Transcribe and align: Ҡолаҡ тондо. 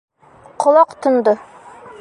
Ҡолаҡ 0.65 0.97
тондо. 1.05 1.37